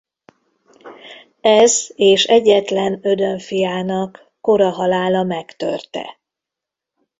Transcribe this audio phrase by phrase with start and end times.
[1.41, 6.19] Ez és egyetlen Ödön fiának kora halála megtörte.